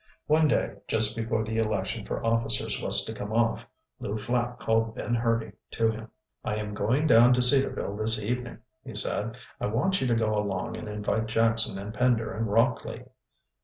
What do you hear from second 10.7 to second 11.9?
and invite Jackson